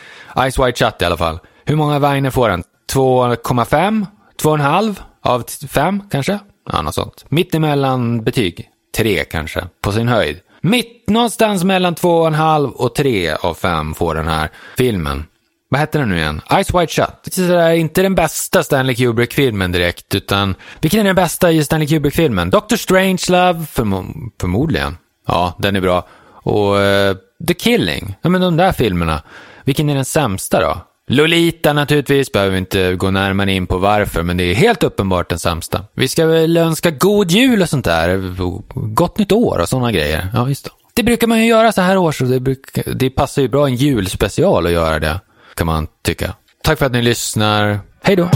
Ice 0.51 0.59
White 0.59 0.79
Chat 0.85 1.03
i 1.03 1.05
alla 1.05 1.17
fall. 1.17 1.39
Hur 1.65 1.77
många 1.77 1.99
Weiner 1.99 2.31
får 2.31 2.49
den? 2.49 2.63
2,5? 2.93 4.07
2,5 4.43 4.97
av 5.23 5.45
5 5.69 6.03
kanske? 6.11 6.39
Ja, 6.73 6.83
något 6.83 6.95
sånt. 6.95 7.25
Mitt 7.29 7.55
emellan 7.55 8.25
betyg. 8.25 8.71
Tre, 8.97 9.25
kanske, 9.25 9.67
på 9.81 9.93
sin 9.93 10.09
höjd. 10.09 10.41
Mitt 10.61 11.09
någonstans 11.09 11.65
mellan 11.65 11.95
två 11.95 12.19
och 12.19 12.27
en 12.27 12.35
halv 12.35 12.71
och 12.71 12.95
tre 12.95 13.33
av 13.33 13.55
fem 13.55 13.95
får 13.95 14.15
den 14.15 14.29
här 14.29 14.51
filmen. 14.77 15.25
Vad 15.69 15.81
hette 15.81 15.99
den 15.99 16.09
nu 16.09 16.17
igen? 16.17 16.41
Ice 16.65 16.75
White 16.75 16.93
Shut. 16.93 17.37
Det 17.37 17.55
eh, 17.55 17.61
är 17.61 17.75
inte 17.75 18.03
den 18.03 18.15
bästa 18.15 18.63
Stanley 18.63 18.95
Kubrick-filmen 18.95 19.73
direkt, 19.73 20.15
utan 20.15 20.55
vilken 20.81 21.01
är 21.01 21.05
den 21.05 21.17
bästa 21.17 21.53
i 21.53 21.65
Stanley 21.65 21.89
Kubrick-filmen? 21.89 22.51
Doctor 22.51 22.77
Strangelove, 22.77 23.67
förmo 23.67 24.05
förmodligen. 24.41 24.97
Ja, 25.27 25.57
den 25.59 25.77
är 25.77 25.81
bra. 25.81 26.09
Och 26.27 26.75
uh, 26.75 27.17
The 27.49 27.55
Killing, 27.55 28.15
ja 28.23 28.31
men 28.31 28.41
de 28.41 28.57
där 28.57 28.73
filmerna. 28.73 29.23
Vilken 29.65 29.91
är 29.91 29.95
den 29.95 30.05
sämsta 30.05 30.61
då? 30.61 30.94
Lolita 31.07 31.73
naturligtvis, 31.73 32.33
behöver 32.33 32.53
vi 32.53 32.59
inte 32.59 32.95
gå 32.95 33.11
närmare 33.11 33.53
in 33.53 33.67
på 33.67 33.79
varför, 33.79 34.23
men 34.23 34.37
det 34.37 34.45
är 34.45 34.55
helt 34.55 34.83
uppenbart 34.83 35.29
den 35.29 35.39
sämsta. 35.39 35.85
Vi 35.95 36.09
ska 36.09 36.27
väl 36.27 36.57
önska 36.57 36.91
god 36.91 37.31
jul 37.31 37.63
och 37.63 37.69
sånt 37.69 37.85
där, 37.85 38.35
gott 38.95 39.19
nytt 39.19 39.33
år 39.33 39.59
och 39.59 39.69
sådana 39.69 39.93
grejer. 39.93 40.29
Ja, 40.35 40.49
just 40.49 40.65
det. 40.65 40.71
Det 40.95 41.03
brukar 41.03 41.27
man 41.27 41.39
ju 41.39 41.47
göra 41.47 41.73
så 41.73 41.81
här 41.81 41.97
år, 41.97 42.13
så 42.13 42.25
det, 42.25 42.41
brukar, 42.41 42.95
det 42.95 43.11
passar 43.11 43.43
ju 43.43 43.49
bra 43.49 43.67
en 43.67 43.75
julspecial 43.75 44.67
att 44.67 44.73
göra 44.73 44.99
det, 44.99 45.21
kan 45.55 45.67
man 45.67 45.87
tycka. 46.03 46.35
Tack 46.63 46.79
för 46.79 46.87
att 46.87 46.93
ni 46.93 47.03
lyssnar. 47.03 47.81
Hej 48.03 48.17
då! 48.17 48.31